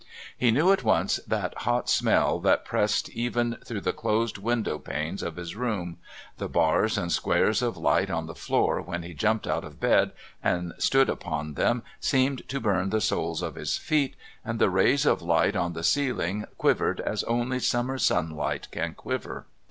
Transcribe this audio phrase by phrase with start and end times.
[0.35, 5.21] He knew at once that hot smell that pressed even through the closed window panes
[5.21, 5.97] of his room;
[6.37, 10.13] the bars and squares of light on the floor when he jumped out of bed
[10.41, 15.05] and stood upon them seemed to burn the soles of his feet, and the rays
[15.05, 19.45] of light on the ceiling quivered as only summer sunlight can quiver.